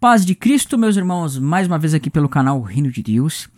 [0.00, 3.50] Paz de Cristo, meus irmãos, mais uma vez aqui pelo canal Reino de Deus.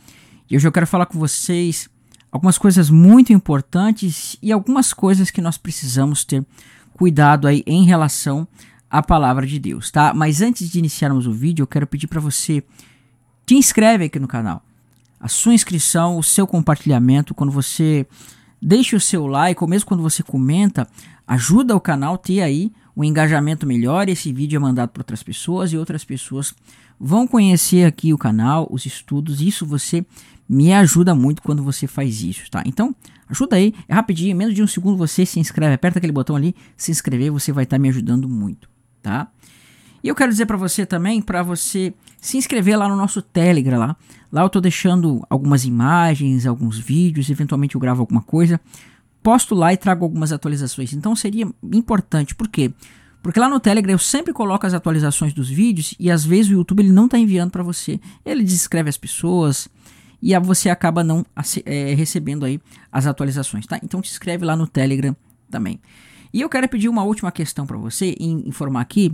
[0.51, 1.89] E hoje eu quero falar com vocês
[2.33, 6.45] algumas coisas muito importantes e algumas coisas que nós precisamos ter
[6.95, 8.49] cuidado aí em relação
[8.91, 10.13] à palavra de Deus, tá?
[10.13, 12.65] Mas antes de iniciarmos o vídeo, eu quero pedir para você
[13.47, 14.65] te inscreve aqui no canal.
[15.21, 18.05] A sua inscrição, o seu compartilhamento, quando você
[18.61, 20.89] deixa o seu like ou mesmo quando você comenta,
[21.25, 24.09] ajuda o canal a ter aí um engajamento melhor.
[24.09, 26.55] Esse vídeo é mandado para outras pessoas e outras pessoas
[26.99, 29.41] vão conhecer aqui o canal, os estudos.
[29.41, 30.05] Isso você
[30.49, 32.63] me ajuda muito quando você faz isso, tá?
[32.67, 32.95] Então,
[33.29, 36.55] ajuda aí, é rapidinho, menos de um segundo você se inscreve, aperta aquele botão ali,
[36.77, 38.69] se inscrever, você vai estar tá me ajudando muito,
[39.03, 39.29] tá?
[40.05, 43.79] E eu quero dizer para você também, para você se inscrever lá no nosso Telegram
[43.79, 43.97] lá.
[44.31, 48.61] Lá eu tô deixando algumas imagens, alguns vídeos, eventualmente eu gravo alguma coisa
[49.23, 50.93] posto lá e trago algumas atualizações.
[50.93, 52.73] Então seria importante, por quê?
[53.23, 56.55] Porque lá no Telegram eu sempre coloco as atualizações dos vídeos e às vezes o
[56.55, 58.01] YouTube ele não está enviando para você.
[58.25, 59.69] Ele descreve as pessoas
[60.21, 61.25] e você acaba não
[61.65, 63.79] é, recebendo aí as atualizações, tá?
[63.83, 65.15] Então te inscreve lá no Telegram
[65.51, 65.81] também.
[66.33, 69.13] E eu quero pedir uma última questão para você e informar aqui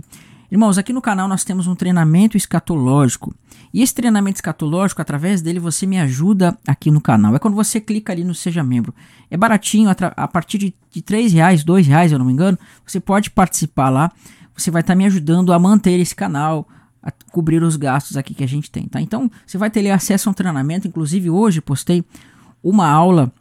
[0.51, 3.35] Irmãos, aqui no canal nós temos um treinamento escatológico.
[3.71, 7.35] E esse treinamento escatológico, através dele, você me ajuda aqui no canal.
[7.35, 8.93] É quando você clica ali no Seja Membro.
[9.29, 12.99] É baratinho, a partir de, de 3 reais, 2 reais, eu não me engano, você
[12.99, 14.11] pode participar lá.
[14.55, 16.67] Você vai estar tá me ajudando a manter esse canal,
[17.01, 18.99] a cobrir os gastos aqui que a gente tem, tá?
[18.99, 20.87] Então, você vai ter acesso a um treinamento.
[20.87, 22.03] Inclusive, hoje postei
[22.63, 23.31] uma aula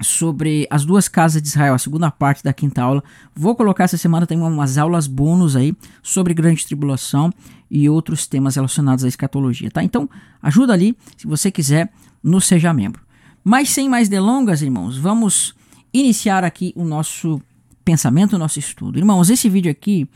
[0.00, 3.02] sobre as duas casas de Israel, a segunda parte da quinta aula.
[3.34, 7.32] Vou colocar essa semana também umas aulas bônus aí sobre grande tribulação
[7.70, 9.82] e outros temas relacionados à escatologia, tá?
[9.82, 10.08] Então,
[10.42, 13.02] ajuda ali, se você quiser, no Seja Membro.
[13.44, 15.54] Mas sem mais delongas, irmãos, vamos
[15.92, 17.40] iniciar aqui o nosso
[17.84, 18.98] pensamento, o nosso estudo.
[18.98, 20.08] Irmãos, esse vídeo aqui,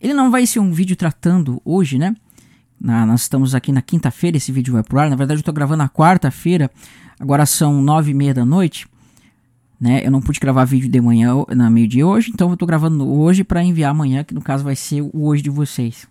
[0.00, 2.14] ele não vai ser um vídeo tratando hoje, né?
[2.80, 5.10] Na, nós estamos aqui na quinta-feira, esse vídeo vai pro ar.
[5.10, 6.70] Na verdade, eu estou gravando na quarta-feira,
[7.18, 8.86] agora são nove e meia da noite
[9.80, 10.04] né?
[10.04, 13.08] Eu não pude gravar vídeo de manhã, na meio de hoje, então eu tô gravando
[13.08, 16.06] hoje para enviar amanhã, que no caso vai ser o hoje de vocês.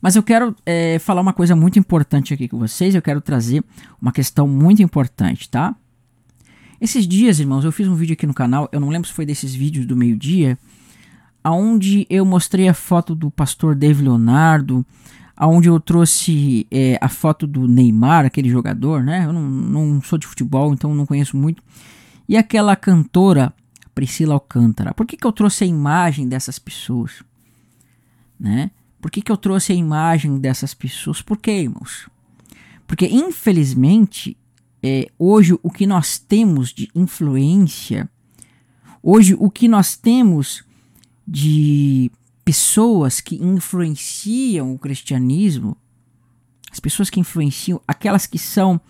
[0.00, 3.62] Mas eu quero é, falar uma coisa muito importante aqui com vocês, eu quero trazer
[4.00, 5.74] uma questão muito importante, tá?
[6.80, 9.24] Esses dias, irmãos, eu fiz um vídeo aqui no canal, eu não lembro se foi
[9.24, 10.58] desses vídeos do meio-dia,
[11.42, 14.84] aonde eu mostrei a foto do pastor David Leonardo,
[15.36, 19.24] aonde eu trouxe é, a foto do Neymar, aquele jogador, né?
[19.26, 21.62] Eu não, não sou de futebol, então não conheço muito.
[22.28, 23.52] E aquela cantora
[23.94, 24.92] Priscila Alcântara.
[24.92, 27.22] Por que, que eu trouxe a imagem dessas pessoas?
[28.38, 28.70] Né?
[29.00, 31.22] Por que, que eu trouxe a imagem dessas pessoas?
[31.22, 32.08] Por quê, irmãos?
[32.86, 34.36] Porque, infelizmente,
[34.82, 38.08] é, hoje o que nós temos de influência,
[39.02, 40.62] hoje o que nós temos
[41.26, 42.10] de
[42.44, 45.76] pessoas que influenciam o cristianismo,
[46.70, 48.80] as pessoas que influenciam, aquelas que são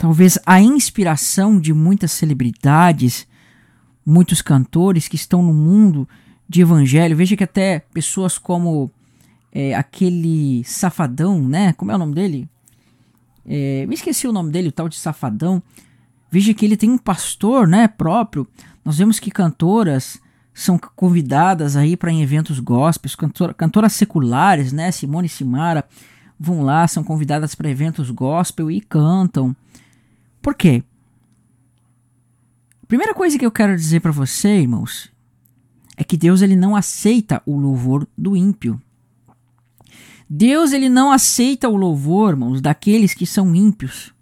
[0.00, 3.26] talvez a inspiração de muitas celebridades,
[4.04, 6.08] muitos cantores que estão no mundo
[6.48, 7.14] de evangelho.
[7.14, 8.90] Veja que até pessoas como
[9.52, 11.74] é, aquele Safadão, né?
[11.74, 12.48] Como é o nome dele?
[13.44, 15.62] É, me esqueci o nome dele, o tal de Safadão.
[16.30, 18.48] Veja que ele tem um pastor, né, próprio.
[18.82, 20.18] Nós vemos que cantoras
[20.54, 25.84] são convidadas aí para eventos gospels, cantora, cantoras seculares, né, Simone e Simara,
[26.38, 29.54] vão lá, são convidadas para eventos gospel e cantam.
[30.40, 30.82] Por quê?
[32.88, 35.10] Primeira coisa que eu quero dizer para você, irmãos,
[35.96, 38.80] é que Deus ele não aceita o louvor do ímpio.
[40.28, 44.12] Deus ele não aceita o louvor, irmãos, daqueles que são ímpios.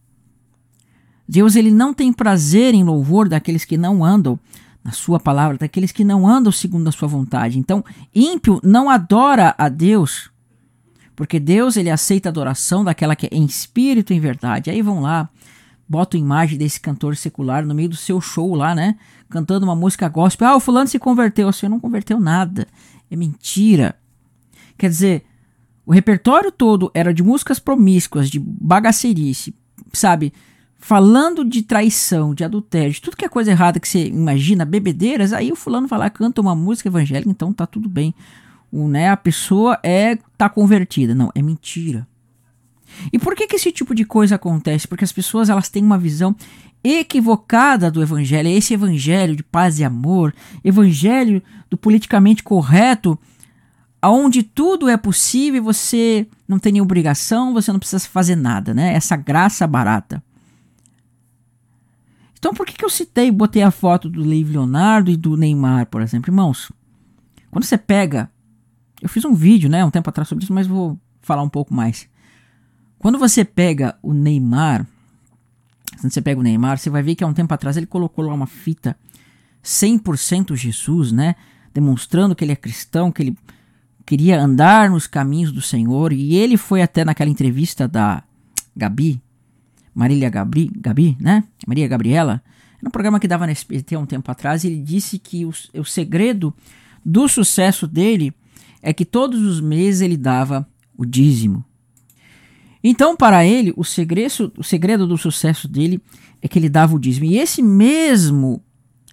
[1.28, 4.40] Deus ele não tem prazer em louvor daqueles que não andam
[4.82, 7.58] na sua palavra, daqueles que não andam segundo a sua vontade.
[7.58, 7.84] Então,
[8.14, 10.30] ímpio não adora a Deus,
[11.14, 14.70] porque Deus ele aceita a adoração daquela que é em espírito e em verdade.
[14.70, 15.28] Aí vão lá,
[15.88, 18.96] bota a imagem desse cantor secular no meio do seu show lá, né?
[19.30, 20.48] Cantando uma música gospel.
[20.48, 21.50] Ah, o fulano se converteu.
[21.50, 22.66] Você não converteu nada.
[23.10, 23.96] É mentira.
[24.76, 25.24] Quer dizer,
[25.86, 29.54] o repertório todo era de músicas promíscuas, de bagacerice,
[29.92, 30.32] sabe?
[30.78, 35.32] Falando de traição, de adultério, de tudo que é coisa errada que você imagina, bebedeiras,
[35.32, 38.14] aí o fulano vai lá, canta uma música evangélica, então tá tudo bem.
[38.70, 41.14] O, né, a pessoa é tá convertida.
[41.14, 42.06] Não, é mentira.
[43.12, 44.88] E por que, que esse tipo de coisa acontece?
[44.88, 46.34] Porque as pessoas elas têm uma visão
[46.82, 53.18] equivocada do evangelho, é esse evangelho de paz e amor, evangelho do politicamente correto,
[54.00, 58.72] aonde tudo é possível e você não tem nenhuma obrigação, você não precisa fazer nada,
[58.72, 58.94] né?
[58.94, 60.22] Essa graça barata.
[62.38, 65.86] Então por que, que eu citei, botei a foto do Leif Leonardo e do Neymar,
[65.86, 66.30] por exemplo?
[66.30, 66.70] Irmãos,
[67.50, 68.30] quando você pega
[69.02, 71.74] Eu fiz um vídeo, né, um tempo atrás sobre isso, mas vou falar um pouco
[71.74, 72.08] mais.
[72.98, 74.86] Quando você pega o Neymar,
[76.00, 78.24] quando você pega o Neymar, você vai ver que há um tempo atrás ele colocou
[78.24, 78.96] lá uma fita
[79.64, 81.34] 100% Jesus, né?
[81.72, 83.38] Demonstrando que ele é cristão, que ele
[84.04, 86.12] queria andar nos caminhos do Senhor.
[86.12, 88.22] E ele foi até naquela entrevista da
[88.76, 89.20] Gabi,
[89.94, 91.44] Marília Gabi, Gabi né?
[91.66, 92.42] Maria Gabriela,
[92.80, 95.84] no programa que dava na SBT há um tempo atrás, ele disse que o, o
[95.84, 96.54] segredo
[97.04, 98.32] do sucesso dele
[98.80, 100.66] é que todos os meses ele dava
[100.96, 101.64] o dízimo.
[102.82, 106.00] Então, para ele, o segredo, o segredo do sucesso dele
[106.40, 107.26] é que ele dava o dízimo.
[107.26, 108.62] E esse mesmo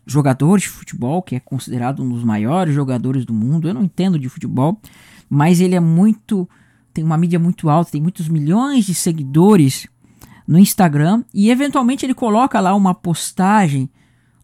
[0.05, 4.19] jogador de futebol, que é considerado um dos maiores jogadores do mundo, eu não entendo
[4.19, 4.79] de futebol,
[5.29, 6.47] mas ele é muito.
[6.93, 9.87] tem uma mídia muito alta, tem muitos milhões de seguidores
[10.47, 13.89] no Instagram e eventualmente ele coloca lá uma postagem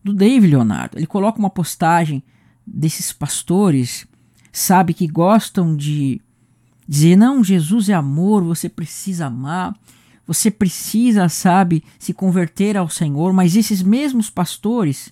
[0.03, 0.97] do David Leonardo.
[0.97, 2.23] Ele coloca uma postagem
[2.65, 4.07] desses pastores,
[4.51, 6.19] sabe, que gostam de
[6.91, 9.73] dizer: não, Jesus é amor, você precisa amar,
[10.27, 13.31] você precisa, sabe, se converter ao Senhor.
[13.31, 15.09] Mas esses mesmos pastores,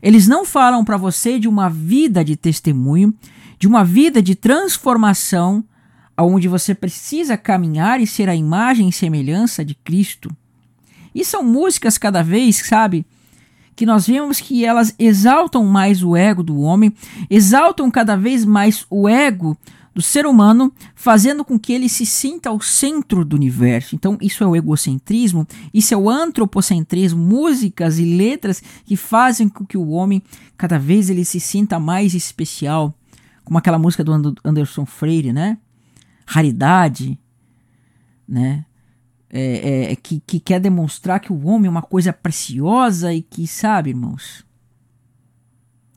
[0.00, 3.12] eles não falam para você de uma vida de testemunho,
[3.58, 5.64] de uma vida de transformação
[6.16, 10.30] onde você precisa caminhar e ser a imagem e semelhança de Cristo.
[11.12, 13.04] E são músicas cada vez, sabe,
[13.74, 16.94] que nós vemos que elas exaltam mais o ego do homem,
[17.28, 19.58] exaltam cada vez mais o ego
[19.96, 23.94] do ser humano, fazendo com que ele se sinta ao centro do universo.
[23.96, 29.64] Então, isso é o egocentrismo, isso é o antropocentrismo, músicas e letras que fazem com
[29.64, 30.22] que o homem
[30.54, 32.94] cada vez ele se sinta mais especial,
[33.42, 35.56] como aquela música do Anderson Freire, né?
[36.26, 37.18] raridade,
[38.28, 38.66] né?
[39.30, 43.46] É, é, que, que quer demonstrar que o homem é uma coisa preciosa e que,
[43.46, 44.44] sabe, irmãos?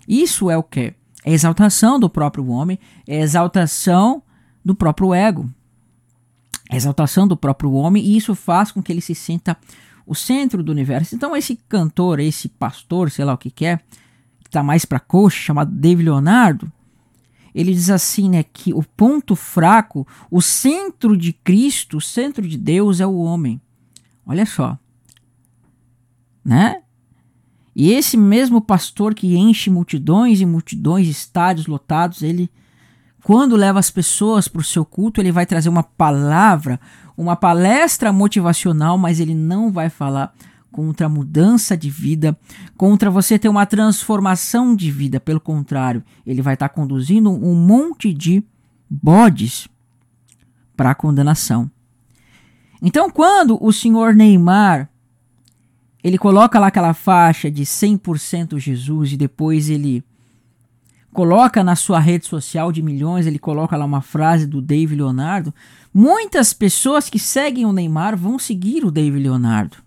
[0.07, 0.93] Isso é o que?
[1.29, 4.23] É exaltação do próprio homem, é exaltação
[4.65, 5.47] do próprio ego,
[6.71, 9.55] é exaltação do próprio homem, e isso faz com que ele se sinta
[10.07, 11.13] o centro do universo.
[11.13, 13.77] Então, esse cantor, esse pastor, sei lá o que, que é,
[14.43, 16.71] que tá mais pra coxa, chamado David Leonardo,
[17.53, 22.57] ele diz assim, né, que o ponto fraco, o centro de Cristo, o centro de
[22.57, 23.61] Deus é o homem.
[24.25, 24.79] Olha só.
[26.43, 26.81] Né?
[27.79, 32.51] E esse mesmo pastor que enche multidões e multidões, estádios lotados, ele
[33.23, 36.77] quando leva as pessoas para o seu culto, ele vai trazer uma palavra,
[37.15, 40.35] uma palestra motivacional, mas ele não vai falar
[40.69, 42.37] contra a mudança de vida,
[42.75, 45.17] contra você ter uma transformação de vida.
[45.17, 48.43] Pelo contrário, ele vai estar tá conduzindo um monte de
[48.89, 49.69] bodes
[50.75, 51.71] para a condenação.
[52.81, 54.89] Então, quando o senhor Neymar
[56.03, 60.03] ele coloca lá aquela faixa de 100% Jesus e depois ele
[61.11, 65.53] coloca na sua rede social de milhões, ele coloca lá uma frase do David Leonardo,
[65.93, 69.77] muitas pessoas que seguem o Neymar vão seguir o David Leonardo.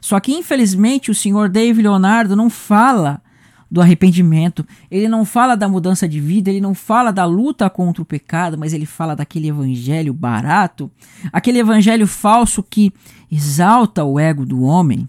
[0.00, 3.22] Só que infelizmente o senhor David Leonardo não fala
[3.70, 8.02] do arrependimento, ele não fala da mudança de vida, ele não fala da luta contra
[8.02, 10.90] o pecado, mas ele fala daquele evangelho barato,
[11.32, 12.92] aquele evangelho falso que
[13.30, 15.08] exalta o ego do homem.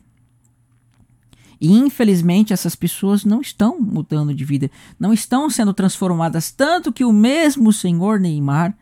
[1.61, 7.05] E infelizmente essas pessoas não estão mudando de vida, não estão sendo transformadas, tanto que
[7.05, 8.75] o mesmo senhor Neymar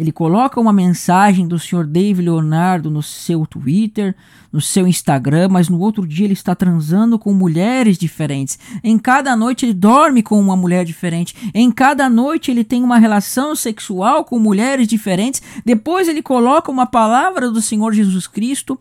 [0.00, 1.84] ele coloca uma mensagem do Sr.
[1.84, 4.16] David Leonardo no seu Twitter,
[4.50, 8.58] no seu Instagram, mas no outro dia ele está transando com mulheres diferentes.
[8.82, 11.50] Em cada noite ele dorme com uma mulher diferente.
[11.52, 15.42] Em cada noite ele tem uma relação sexual com mulheres diferentes.
[15.66, 18.78] Depois ele coloca uma palavra do Senhor Jesus Cristo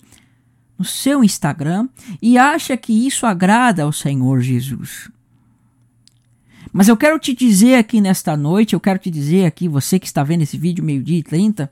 [0.80, 1.90] no seu Instagram
[2.22, 5.12] e acha que isso agrada ao Senhor Jesus.
[6.72, 10.06] Mas eu quero te dizer aqui nesta noite, eu quero te dizer aqui, você que
[10.06, 11.70] está vendo esse vídeo meio-dia e 30,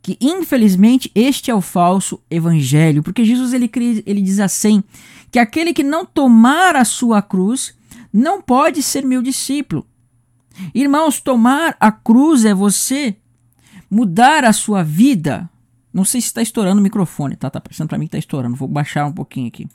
[0.00, 3.68] que infelizmente este é o falso evangelho, porque Jesus ele,
[4.06, 4.84] ele diz assim,
[5.32, 7.74] que aquele que não tomar a sua cruz
[8.12, 9.84] não pode ser meu discípulo.
[10.74, 13.16] Irmãos, tomar a cruz é você
[13.90, 15.50] mudar a sua vida.
[15.96, 17.48] Não sei se está estourando o microfone, tá?
[17.48, 18.54] Tá parecendo para mim que está estourando.
[18.54, 19.66] Vou baixar um pouquinho aqui.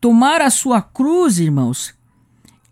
[0.00, 1.94] Tomar a sua cruz, irmãos,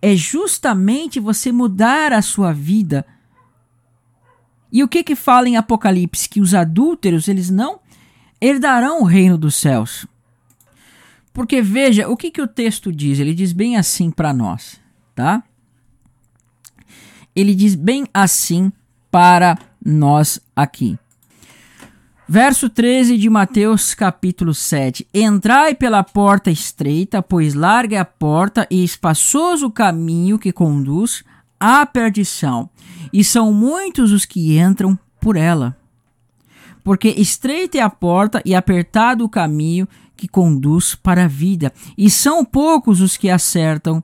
[0.03, 3.07] é justamente você mudar a sua vida.
[4.73, 6.29] E o que que fala em Apocalipse?
[6.29, 7.79] Que os adúlteros, eles não
[8.41, 10.05] herdarão o reino dos céus.
[11.33, 13.21] Porque veja, o que que o texto diz?
[13.21, 14.81] Ele diz bem assim para nós,
[15.15, 15.45] tá?
[17.33, 18.73] Ele diz bem assim
[19.09, 20.99] para nós aqui.
[22.35, 25.07] Verso 13 de Mateus, capítulo 7.
[25.13, 31.23] Entrai pela porta estreita, pois larga é a porta e espaçoso o caminho que conduz
[31.61, 32.71] à perdição,
[33.13, 35.77] e são muitos os que entram por ela.
[36.83, 39.87] Porque estreita é a porta e apertado o caminho
[40.17, 44.03] que conduz para a vida, e são poucos os que acertam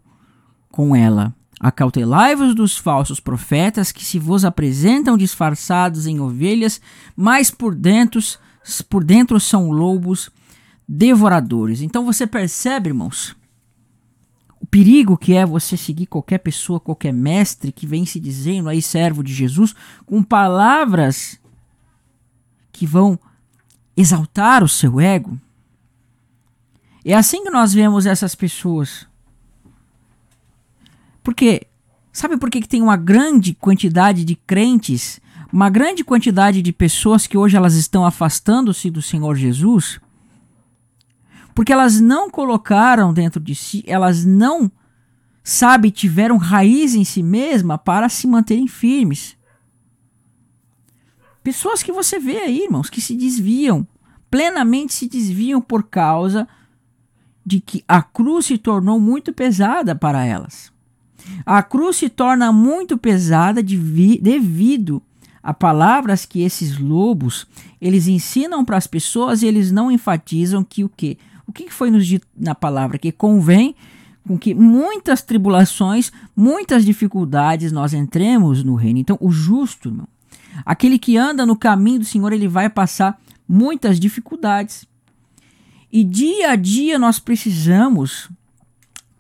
[0.71, 1.35] com ela.
[1.61, 6.81] Acautelai-vos dos falsos profetas que se vos apresentam disfarçados em ovelhas,
[7.17, 8.21] mas por dentro,
[8.89, 10.31] por dentro são lobos
[10.87, 11.83] devoradores.
[11.83, 13.37] Então você percebe, irmãos,
[14.61, 18.81] o perigo que é você seguir qualquer pessoa, qualquer mestre que vem se dizendo aí
[18.81, 19.75] servo de Jesus,
[20.07, 21.41] com palavras
[22.71, 23.19] que vão
[23.97, 25.37] exaltar o seu ego.
[27.05, 29.08] É assim que nós vemos essas pessoas.
[31.23, 31.67] Porque,
[32.13, 35.21] sabe por que, que tem uma grande quantidade de crentes,
[35.53, 40.01] uma grande quantidade de pessoas que hoje elas estão afastando-se do Senhor Jesus?
[41.55, 44.71] Porque elas não colocaram dentro de si, elas não,
[45.43, 49.37] sabe, tiveram raiz em si mesma para se manterem firmes.
[51.43, 53.87] Pessoas que você vê aí, irmãos, que se desviam,
[54.31, 56.47] plenamente se desviam por causa
[57.45, 60.71] de que a cruz se tornou muito pesada para elas.
[61.45, 65.03] A cruz se torna muito pesada devido
[65.43, 67.47] a palavras que esses lobos
[67.81, 71.91] eles ensinam para as pessoas e eles não enfatizam que o que o que foi
[71.91, 72.99] nos dito na palavra?
[72.99, 73.75] Que convém
[74.27, 78.99] com que muitas tribulações, muitas dificuldades nós entremos no reino.
[78.99, 80.07] Então, o justo, irmão,
[80.67, 83.19] aquele que anda no caminho do Senhor, ele vai passar
[83.49, 84.87] muitas dificuldades.
[85.91, 88.29] E dia a dia nós precisamos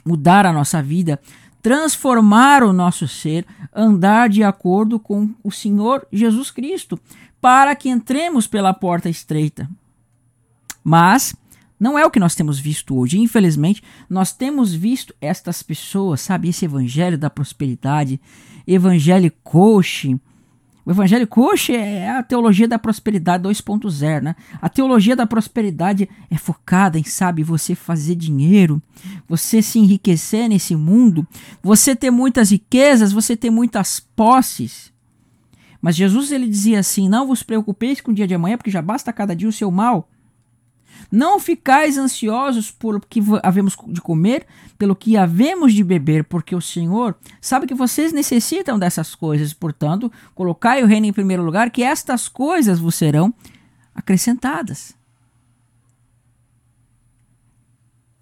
[0.04, 1.18] mudar a nossa vida,
[1.68, 3.44] transformar o nosso ser,
[3.75, 6.98] andar de acordo com o Senhor Jesus Cristo,
[7.42, 9.68] para que entremos pela porta estreita.
[10.82, 11.37] Mas
[11.78, 13.18] não é o que nós temos visto hoje.
[13.18, 18.18] Infelizmente, nós temos visto estas pessoas, sabe, esse evangelho da prosperidade,
[18.66, 20.18] evangelho coach.
[20.88, 24.35] O evangelho coach é a teologia da prosperidade 2.0, né?
[24.54, 28.80] A teologia da prosperidade é focada em, sabe, você fazer dinheiro,
[29.28, 31.28] você se enriquecer nesse mundo,
[31.62, 34.90] você ter muitas riquezas, você ter muitas posses.
[35.78, 38.80] Mas Jesus ele dizia assim: "Não vos preocupeis com o dia de amanhã, porque já
[38.80, 40.09] basta cada dia o seu mal".
[41.10, 44.46] Não ficais ansiosos por que havemos de comer,
[44.76, 49.54] pelo que havemos de beber, porque o Senhor sabe que vocês necessitam dessas coisas.
[49.54, 53.32] Portanto, colocai o reino em primeiro lugar, que estas coisas vos serão
[53.94, 54.94] acrescentadas.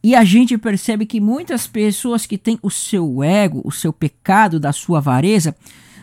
[0.02, 4.60] E a gente percebe que muitas pessoas que têm o seu ego, o seu pecado
[4.60, 5.56] da sua avareza,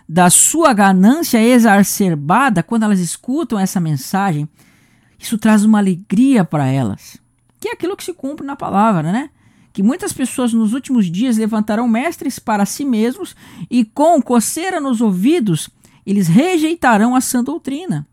[0.07, 4.49] da sua ganância exacerbada, quando elas escutam essa mensagem,
[5.25, 7.17] isso traz uma alegria para elas,
[7.59, 9.29] que é aquilo que se cumpre na palavra, né?
[9.71, 13.35] Que muitas pessoas nos últimos dias levantarão mestres para si mesmos
[13.69, 15.69] e com coceira nos ouvidos
[16.05, 18.05] eles rejeitarão a sã doutrina.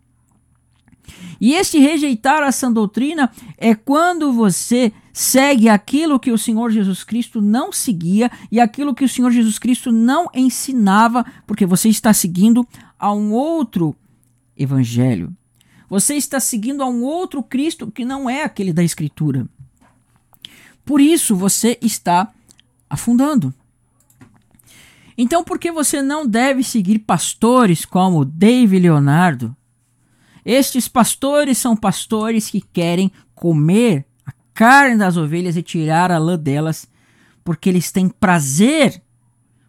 [1.41, 7.03] E este rejeitar a sã doutrina é quando você segue aquilo que o Senhor Jesus
[7.03, 12.13] Cristo não seguia e aquilo que o Senhor Jesus Cristo não ensinava, porque você está
[12.13, 12.67] seguindo
[12.99, 13.97] a um outro
[14.57, 15.35] evangelho.
[15.91, 19.45] Você está seguindo a um outro Cristo que não é aquele da Escritura.
[20.85, 22.33] Por isso você está
[22.89, 23.53] afundando.
[25.19, 29.55] Então, por que você não deve seguir pastores como David Leonardo?
[30.45, 36.39] Estes pastores são pastores que querem comer a carne das ovelhas e tirar a lã
[36.39, 36.87] delas,
[37.45, 39.03] porque eles têm prazer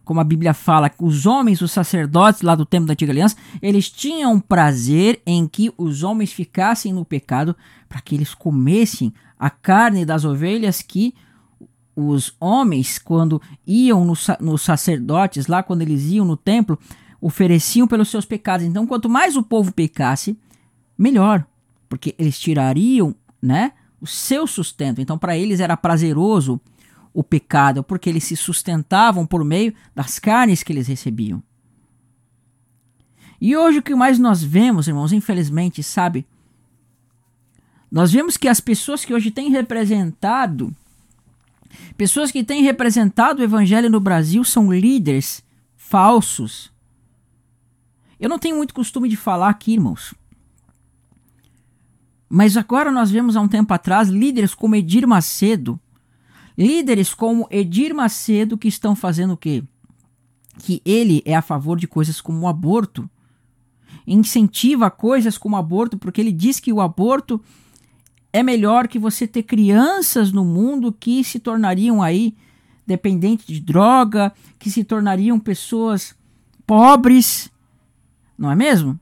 [0.04, 3.90] como a Bíblia fala, os homens, os sacerdotes lá do tempo da antiga aliança, eles
[3.90, 7.56] tinham prazer em que os homens ficassem no pecado
[7.88, 11.14] para que eles comessem a carne das ovelhas que
[11.94, 16.78] os homens, quando iam nos no sacerdotes, lá quando eles iam no templo,
[17.20, 18.66] ofereciam pelos seus pecados.
[18.66, 20.36] Então, quanto mais o povo pecasse,
[20.96, 21.46] melhor,
[21.88, 25.00] porque eles tirariam, né, o seu sustento.
[25.00, 26.60] Então, para eles era prazeroso
[27.14, 31.42] o pecado, porque eles se sustentavam por meio das carnes que eles recebiam.
[33.40, 36.24] E hoje o que mais nós vemos, irmãos, infelizmente, sabe?
[37.90, 40.74] Nós vemos que as pessoas que hoje têm representado,
[41.96, 45.42] pessoas que têm representado o evangelho no Brasil são líderes
[45.76, 46.72] falsos.
[48.18, 50.14] Eu não tenho muito costume de falar aqui, irmãos.
[52.28, 55.78] Mas agora nós vemos há um tempo atrás líderes como Edir Macedo,
[56.62, 59.64] Líderes como Edir Macedo que estão fazendo o quê?
[60.60, 63.10] Que ele é a favor de coisas como o aborto.
[64.06, 67.42] Incentiva coisas como aborto porque ele diz que o aborto
[68.32, 72.32] é melhor que você ter crianças no mundo que se tornariam aí
[72.86, 76.14] dependentes de droga, que se tornariam pessoas
[76.64, 77.50] pobres
[78.38, 78.98] Não é mesmo?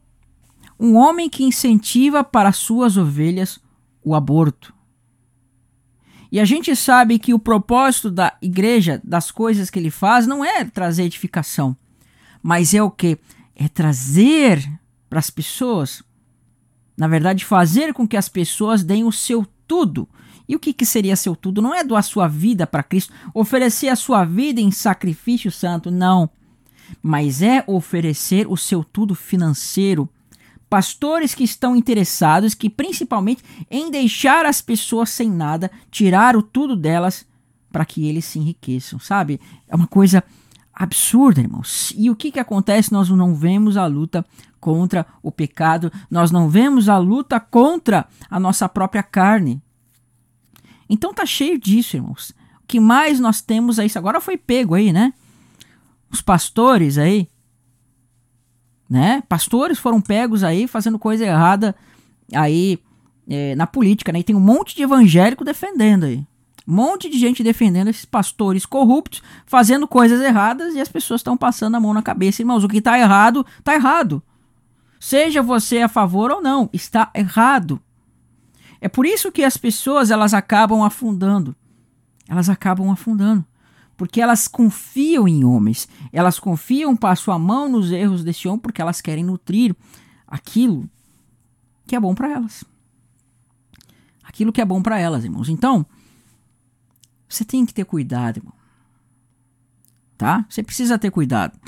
[0.78, 3.60] Um homem que incentiva para suas ovelhas
[4.02, 4.79] o aborto.
[6.32, 10.44] E a gente sabe que o propósito da igreja, das coisas que ele faz, não
[10.44, 11.76] é trazer edificação,
[12.42, 13.18] mas é o que?
[13.56, 14.64] É trazer
[15.08, 16.02] para as pessoas,
[16.96, 20.08] na verdade, fazer com que as pessoas deem o seu tudo.
[20.48, 21.60] E o que, que seria seu tudo?
[21.60, 26.30] Não é doar sua vida para Cristo, oferecer a sua vida em sacrifício santo, não.
[27.02, 30.08] Mas é oferecer o seu tudo financeiro.
[30.70, 36.76] Pastores que estão interessados, que principalmente em deixar as pessoas sem nada, tirar o tudo
[36.76, 37.26] delas
[37.72, 39.40] para que eles se enriqueçam, sabe?
[39.68, 40.22] É uma coisa
[40.72, 41.92] absurda, irmãos.
[41.96, 42.92] E o que, que acontece?
[42.92, 44.24] Nós não vemos a luta
[44.60, 49.60] contra o pecado, nós não vemos a luta contra a nossa própria carne.
[50.88, 52.30] Então tá cheio disso, irmãos.
[52.62, 53.98] O que mais nós temos é isso.
[53.98, 55.12] Agora foi pego aí, né?
[56.10, 57.28] Os pastores aí,
[58.90, 59.22] né?
[59.28, 61.76] Pastores foram pegos aí fazendo coisa errada
[62.34, 62.80] aí
[63.28, 64.18] é, na política, né?
[64.18, 66.26] E tem um monte de evangélico defendendo aí.
[66.66, 71.36] Um monte de gente defendendo esses pastores corruptos, fazendo coisas erradas e as pessoas estão
[71.36, 72.42] passando a mão na cabeça.
[72.42, 74.20] Irmãos, o que está errado, está errado.
[74.98, 77.80] Seja você a favor ou não, está errado.
[78.80, 81.54] É por isso que as pessoas elas acabam afundando.
[82.28, 83.44] Elas acabam afundando.
[84.00, 85.86] Porque elas confiam em homens.
[86.10, 89.76] Elas confiam, passam a mão nos erros desse homem porque elas querem nutrir
[90.26, 90.88] aquilo
[91.86, 92.64] que é bom para elas.
[94.24, 95.50] Aquilo que é bom para elas, irmãos.
[95.50, 95.84] Então,
[97.28, 98.54] você tem que ter cuidado, irmão.
[100.16, 100.46] Tá?
[100.48, 101.60] Você precisa ter cuidado.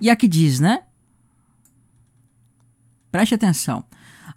[0.00, 0.83] E aqui diz, né?
[3.14, 3.84] Preste atenção.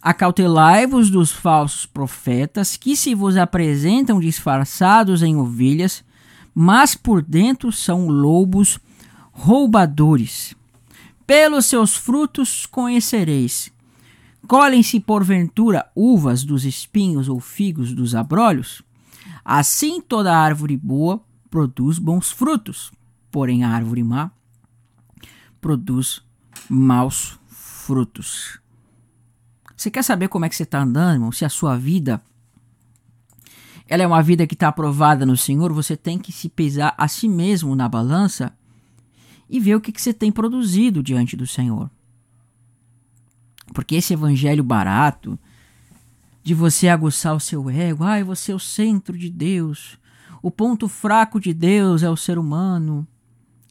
[0.00, 6.04] Acautelai-vos dos falsos profetas que se vos apresentam disfarçados em ovelhas,
[6.54, 8.78] mas por dentro são lobos
[9.32, 10.54] roubadores.
[11.26, 13.68] Pelos seus frutos conhecereis.
[14.46, 18.80] Colhem-se porventura uvas dos espinhos ou figos dos abrolhos?
[19.44, 22.92] Assim toda árvore boa produz bons frutos,
[23.28, 24.30] porém a árvore má
[25.60, 26.22] produz
[26.70, 28.60] maus frutos.
[29.78, 31.30] Você quer saber como é que você está andando, irmão?
[31.30, 32.20] Se a sua vida
[33.88, 37.06] ela é uma vida que está aprovada no Senhor, você tem que se pesar a
[37.06, 38.52] si mesmo na balança
[39.48, 41.88] e ver o que, que você tem produzido diante do Senhor.
[43.72, 45.38] Porque esse evangelho barato
[46.42, 49.96] de você aguçar o seu ego, ai, você é o centro de Deus,
[50.42, 53.06] o ponto fraco de Deus é o ser humano.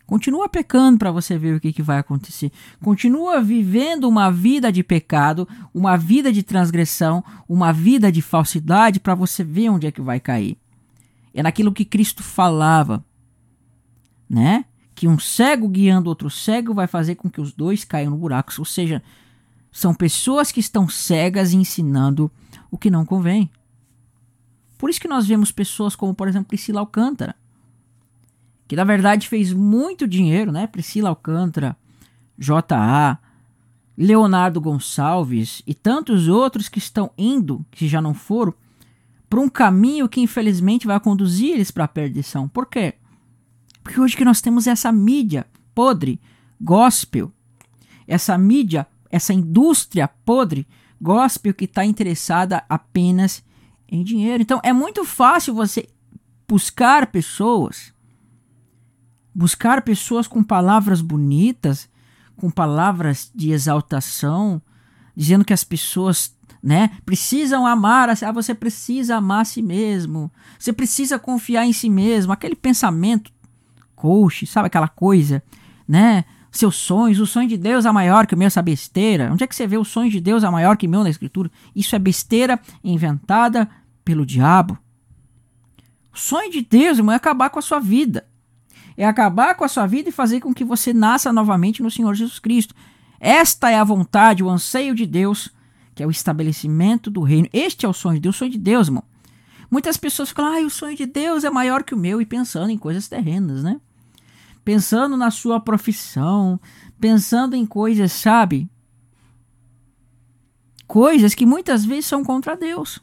[0.07, 2.49] Continua pecando para você ver o que, que vai acontecer.
[2.81, 9.13] Continua vivendo uma vida de pecado, uma vida de transgressão, uma vida de falsidade para
[9.13, 10.57] você ver onde é que vai cair.
[11.33, 13.03] É naquilo que Cristo falava,
[14.29, 14.63] né?
[14.95, 18.53] Que um cego guiando outro cego vai fazer com que os dois caiam no buraco.
[18.59, 19.03] Ou seja,
[19.73, 22.31] são pessoas que estão cegas ensinando
[22.71, 23.51] o que não convém.
[24.77, 27.35] Por isso que nós vemos pessoas como, por exemplo, Priscila Alcântara,
[28.67, 30.67] que na verdade fez muito dinheiro, né?
[30.67, 31.75] Priscila Alcântara,
[32.37, 33.17] J.A.,
[33.97, 38.53] Leonardo Gonçalves e tantos outros que estão indo, que já não foram,
[39.29, 42.47] para um caminho que infelizmente vai conduzir eles para a perdição.
[42.47, 42.93] Por quê?
[43.83, 46.19] Porque hoje que nós temos essa mídia podre,
[46.61, 47.31] gospel,
[48.07, 50.67] essa mídia essa indústria podre
[50.99, 53.43] gospel que está interessada apenas
[53.87, 54.41] em dinheiro.
[54.41, 55.87] Então é muito fácil você
[56.47, 57.93] buscar pessoas,
[59.37, 61.87] buscar pessoas com palavras bonitas,
[62.35, 64.59] com palavras de exaltação,
[65.15, 70.73] dizendo que as pessoas né, precisam amar, ah, você precisa amar a si mesmo, você
[70.73, 73.31] precisa confiar em si mesmo, aquele pensamento
[73.95, 75.43] coach, sabe aquela coisa,
[75.87, 76.25] né?
[76.49, 79.31] seus sonhos, o sonho de Deus é maior que o meu, essa besteira.
[79.31, 81.09] Onde é que você vê o sonho de Deus é maior que o meu na
[81.11, 81.51] Escritura?
[81.75, 83.69] Isso é besteira inventada
[84.03, 84.75] pelo diabo.
[86.11, 88.25] O sonho de Deus, irmão, é acabar com a sua vida.
[88.97, 92.13] É acabar com a sua vida e fazer com que você nasça novamente no Senhor
[92.15, 92.75] Jesus Cristo.
[93.19, 95.49] Esta é a vontade, o anseio de Deus,
[95.93, 97.47] que é o estabelecimento do reino.
[97.53, 99.03] Este é o sonho de Deus, o sonho de Deus, irmão.
[99.69, 102.71] Muitas pessoas falam, ah, o sonho de Deus é maior que o meu, e pensando
[102.71, 103.79] em coisas terrenas, né?
[104.67, 106.59] pensando na sua profissão,
[106.99, 108.69] pensando em coisas, sabe?
[110.85, 112.99] Coisas que muitas vezes são contra Deus.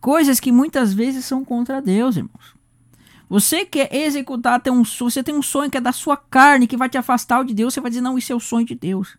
[0.00, 2.54] Coisas que muitas vezes são contra Deus, irmãos.
[3.32, 6.76] Você quer executar, ter um você tem um sonho que é da sua carne, que
[6.76, 9.16] vai te afastar de Deus, você vai dizer, não, isso é o sonho de Deus.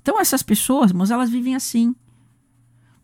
[0.00, 1.94] Então essas pessoas, irmãos, elas vivem assim.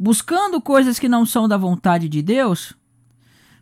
[0.00, 2.72] Buscando coisas que não são da vontade de Deus,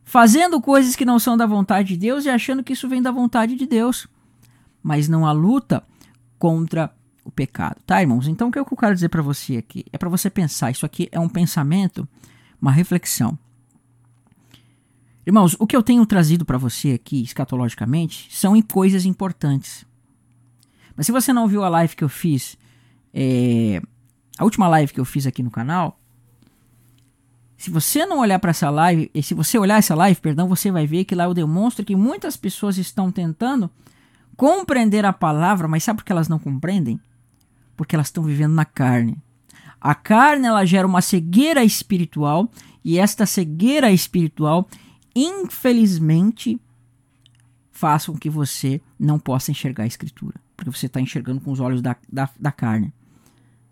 [0.04, 3.10] fazendo coisas que não são da vontade de Deus e achando que isso vem da
[3.10, 4.06] vontade de Deus.
[4.84, 5.82] mas não a luta
[6.38, 8.28] contra o pecado, tá, irmãos?
[8.28, 10.70] Então o que eu quero dizer para você aqui é para você pensar.
[10.70, 12.06] Isso aqui é um pensamento,
[12.60, 13.36] uma reflexão.
[15.24, 19.84] Irmãos, o que eu tenho trazido para você aqui, escatologicamente, são coisas importantes.
[20.96, 22.56] Mas se você não viu a live que eu fiz,
[23.14, 23.80] é,
[24.36, 25.98] a última live que eu fiz aqui no canal,
[27.56, 30.72] se você não olhar para essa live, e se você olhar essa live, perdão, você
[30.72, 33.70] vai ver que lá eu demonstro que muitas pessoas estão tentando
[34.36, 37.00] compreender a palavra, mas sabe por que elas não compreendem?
[37.76, 39.16] Porque elas estão vivendo na carne.
[39.80, 42.50] A carne ela gera uma cegueira espiritual
[42.84, 44.68] e esta cegueira espiritual,
[45.14, 46.60] infelizmente,
[47.70, 51.60] faz com que você não possa enxergar a escritura, porque você está enxergando com os
[51.60, 52.92] olhos da, da, da carne.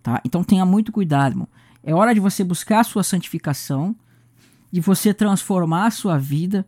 [0.02, 0.20] Tá?
[0.24, 1.48] Então tenha muito cuidado, irmão.
[1.82, 3.94] É hora de você buscar a sua santificação,
[4.70, 6.66] de você transformar a sua vida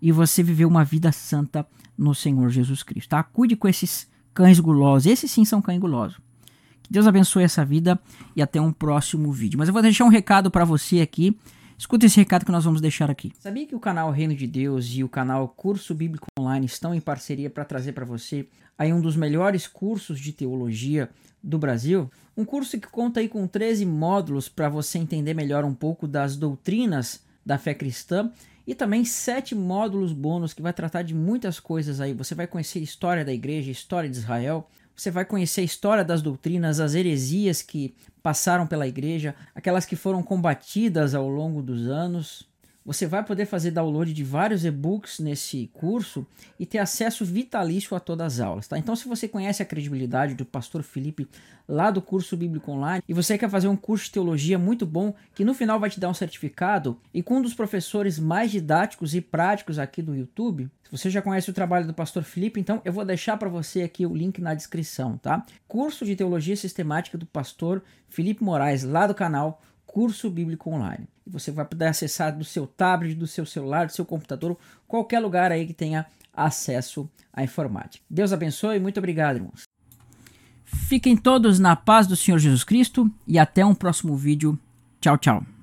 [0.00, 3.22] e você viver uma vida santa no Senhor Jesus Cristo, tá?
[3.22, 5.06] Cuide com esses cães gulosos.
[5.06, 6.18] Esses sim são cães gulosos.
[6.82, 7.98] Que Deus abençoe essa vida
[8.36, 9.58] e até um próximo vídeo.
[9.58, 11.38] Mas eu vou deixar um recado para você aqui.
[11.76, 13.32] Escuta esse recado que nós vamos deixar aqui.
[13.38, 17.00] Sabia que o canal Reino de Deus e o canal Curso Bíblico Online estão em
[17.00, 21.10] parceria para trazer para você aí um dos melhores cursos de teologia
[21.42, 22.10] do Brasil?
[22.36, 26.36] Um curso que conta aí com 13 módulos para você entender melhor um pouco das
[26.36, 28.30] doutrinas da fé cristã
[28.66, 32.14] e também sete módulos bônus que vai tratar de muitas coisas aí.
[32.14, 36.22] Você vai conhecer história da igreja, história de Israel, você vai conhecer a história das
[36.22, 42.46] doutrinas, as heresias que passaram pela igreja, aquelas que foram combatidas ao longo dos anos,
[42.84, 46.26] você vai poder fazer download de vários e-books nesse curso
[46.60, 48.76] e ter acesso vitalício a todas as aulas, tá?
[48.76, 51.26] Então, se você conhece a credibilidade do pastor Felipe
[51.66, 55.14] lá do curso Bíblico Online e você quer fazer um curso de teologia muito bom,
[55.34, 59.14] que no final vai te dar um certificado e com um dos professores mais didáticos
[59.14, 62.92] e práticos aqui do YouTube, você já conhece o trabalho do pastor Felipe, então eu
[62.92, 65.44] vou deixar para você aqui o link na descrição, tá?
[65.66, 71.08] Curso de teologia sistemática do pastor Felipe Moraes lá do canal curso bíblico online.
[71.26, 75.18] E você vai poder acessar do seu tablet, do seu celular, do seu computador, qualquer
[75.18, 78.04] lugar aí que tenha acesso à informática.
[78.08, 79.64] Deus abençoe muito obrigado, irmãos.
[80.64, 84.56] Fiquem todos na paz do Senhor Jesus Cristo e até um próximo vídeo.
[85.00, 85.53] Tchau, tchau.